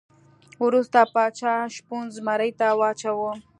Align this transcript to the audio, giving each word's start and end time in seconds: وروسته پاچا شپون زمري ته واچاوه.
وروسته 0.65 0.99
پاچا 1.13 1.53
شپون 1.75 2.03
زمري 2.15 2.51
ته 2.59 2.67
واچاوه. 2.79 3.31